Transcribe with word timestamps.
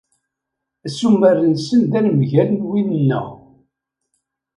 Assumer-nsen 0.87 1.81
d 1.91 1.93
anemgal 1.97 2.49
n 2.53 2.61
win-nneɣ. 2.69 3.27